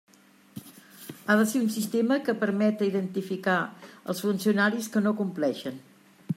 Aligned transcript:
Ha 1.25 1.35
de 1.39 1.43
ser 1.51 1.61
un 1.65 1.67
sistema 1.75 2.17
que 2.29 2.35
permeta 2.45 2.89
identificar 2.89 3.59
els 4.15 4.25
funcionaris 4.29 4.93
que 4.95 5.05
no 5.09 5.17
compleixen. 5.21 5.83